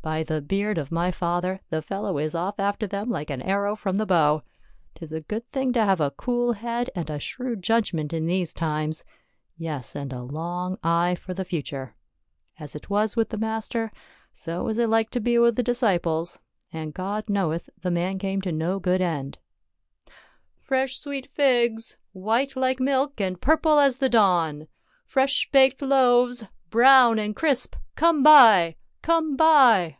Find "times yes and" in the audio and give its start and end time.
8.54-10.10